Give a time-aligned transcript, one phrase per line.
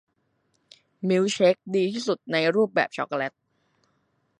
[1.09, 3.33] มิลค์เชคดีที่สุดในรูปแบบช็อกโกแลต